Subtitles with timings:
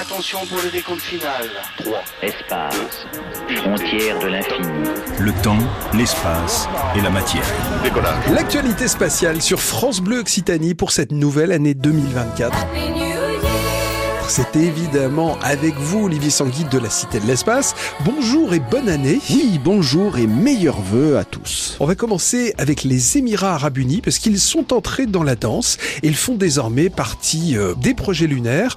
[0.00, 1.48] Attention pour le décompte final.
[1.78, 2.04] 3.
[2.22, 3.04] Espace.
[3.56, 4.88] Frontière de l'infini.
[5.18, 5.58] Le temps,
[5.92, 7.42] l'espace et la matière.
[7.82, 8.28] Décollage.
[8.32, 13.07] L'actualité spatiale sur France Bleu Occitanie pour cette nouvelle année 2024.
[14.28, 17.74] C'est évidemment avec vous, Olivier Sanguy de la Cité de l'Espace.
[18.04, 19.20] Bonjour et bonne année.
[19.30, 21.76] Oui, bonjour et meilleurs vœux à tous.
[21.80, 25.78] On va commencer avec les Émirats Arabes Unis parce qu'ils sont entrés dans la danse
[26.02, 28.76] et ils font désormais partie euh, des projets lunaires.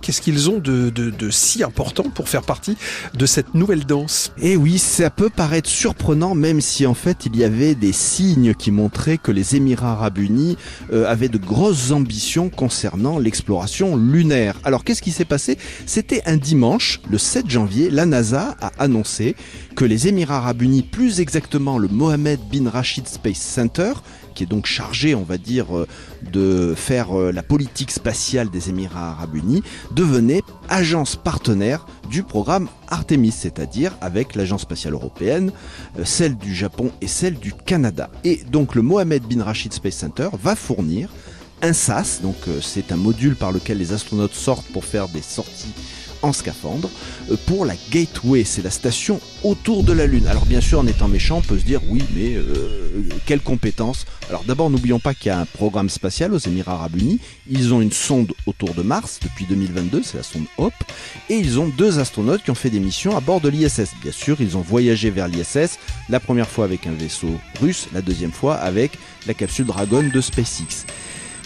[0.00, 2.78] Qu'est-ce qu'ils ont de, de, de, si important pour faire partie
[3.12, 4.32] de cette nouvelle danse?
[4.40, 8.54] Eh oui, ça peut paraître surprenant même si en fait il y avait des signes
[8.54, 10.56] qui montraient que les Émirats Arabes Unis
[10.94, 14.54] euh, avaient de grosses ambitions concernant l'exploration lunaire.
[14.64, 15.58] Alors qu'est-ce qui s'est passé?
[15.86, 19.36] C'était un dimanche, le 7 janvier, la NASA a annoncé
[19.76, 23.92] que les Émirats Arabes Unis, plus exactement le Mohammed bin Rashid Space Center,
[24.34, 25.86] qui est donc chargé, on va dire, euh,
[26.32, 32.68] de faire euh, la politique spatiale des Émirats Arabes Unis, devenait agence partenaire du programme
[32.88, 35.50] Artemis, c'est-à-dire avec l'agence spatiale européenne,
[35.98, 38.10] euh, celle du Japon et celle du Canada.
[38.24, 41.10] Et donc le Mohammed bin Rashid Space Center va fournir
[41.62, 45.74] un SAS, donc c'est un module par lequel les astronautes sortent pour faire des sorties
[46.22, 46.90] en scaphandre
[47.46, 50.26] pour la Gateway, c'est la station autour de la Lune.
[50.26, 54.06] Alors bien sûr, en étant méchant, on peut se dire oui, mais euh, quelles compétences
[54.28, 57.20] Alors d'abord, n'oublions pas qu'il y a un programme spatial aux Émirats Arabes Unis.
[57.48, 60.72] Ils ont une sonde autour de Mars depuis 2022, c'est la sonde HOP,
[61.28, 63.92] et ils ont deux astronautes qui ont fait des missions à bord de l'ISS.
[64.02, 65.78] Bien sûr, ils ont voyagé vers l'ISS,
[66.08, 68.92] la première fois avec un vaisseau russe, la deuxième fois avec
[69.26, 70.86] la capsule Dragon de SpaceX.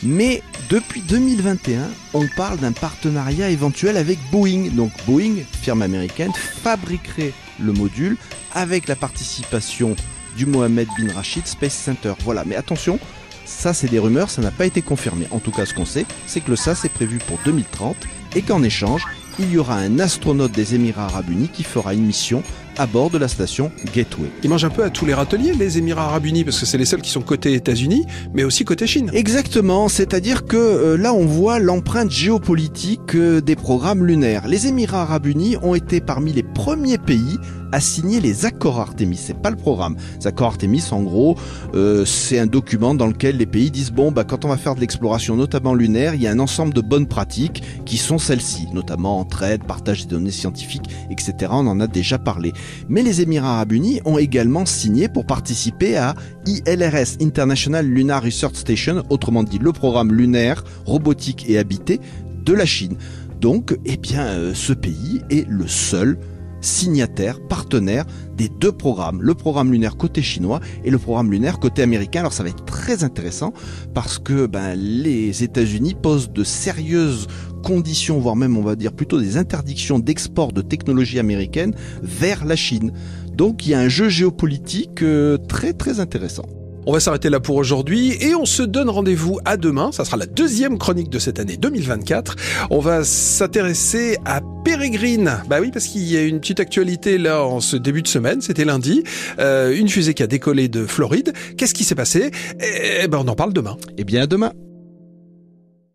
[0.02, 4.70] Mais depuis 2021, on parle d'un partenariat éventuel avec Boeing.
[4.72, 8.16] Donc Boeing, firme américaine, fabriquerait le module
[8.52, 9.94] avec la participation
[10.36, 12.14] du Mohammed bin Rashid Space Center.
[12.24, 12.98] Voilà, mais attention,
[13.44, 15.26] ça c'est des rumeurs, ça n'a pas été confirmé.
[15.30, 17.96] En tout cas, ce qu'on sait, c'est que le SAS est prévu pour 2030
[18.34, 19.06] et qu'en échange,
[19.38, 22.42] il y aura un astronaute des Émirats Arabes Unis qui fera une mission
[22.78, 24.30] à bord de la station Gateway.
[24.42, 26.78] Ils mangent un peu à tous les râteliers, les Émirats Arabes Unis, parce que c'est
[26.78, 29.10] les seuls qui sont côté États-Unis, mais aussi côté Chine.
[29.12, 34.48] Exactement, c'est-à-dire que euh, là on voit l'empreinte géopolitique euh, des programmes lunaires.
[34.48, 37.38] Les Émirats Arabes Unis ont été parmi les premiers pays
[37.72, 39.16] à signer les accords Artemis.
[39.16, 39.96] C'est pas le programme.
[40.20, 41.36] Les accords Artemis, en gros,
[41.74, 44.74] euh, c'est un document dans lequel les pays disent bon, bah quand on va faire
[44.74, 48.68] de l'exploration, notamment lunaire, il y a un ensemble de bonnes pratiques qui sont celles-ci,
[48.72, 51.34] notamment entraide, partage des données scientifiques, etc.
[51.50, 52.52] On en a déjà parlé.
[52.88, 56.14] Mais les Émirats Arabes Unis ont également signé pour participer à
[56.46, 62.00] ILRS, International Lunar Research Station, autrement dit le programme lunaire, robotique et habité
[62.44, 62.96] de la Chine.
[63.40, 66.18] Donc, eh bien, euh, ce pays est le seul
[66.62, 68.06] signataire, partenaire
[68.36, 72.20] des deux programmes, le programme lunaire côté chinois et le programme lunaire côté américain.
[72.20, 73.52] Alors ça va être très intéressant
[73.92, 77.26] parce que ben, les États-Unis posent de sérieuses
[77.62, 82.56] conditions, voire même on va dire plutôt des interdictions d'export de technologies américaines vers la
[82.56, 82.92] Chine.
[83.34, 86.44] Donc il y a un jeu géopolitique euh, très très intéressant.
[86.84, 89.92] On va s'arrêter là pour aujourd'hui et on se donne rendez-vous à demain.
[89.92, 92.36] Ça sera la deuxième chronique de cette année 2024.
[92.70, 95.42] On va s'intéresser à Pérégrine.
[95.48, 98.40] Bah oui, parce qu'il y a une petite actualité là en ce début de semaine.
[98.40, 99.04] C'était lundi.
[99.38, 101.32] Euh, une fusée qui a décollé de Floride.
[101.56, 102.32] Qu'est-ce qui s'est passé?
[102.60, 103.76] Eh ben, on en parle demain.
[103.96, 104.52] Eh bien, à demain.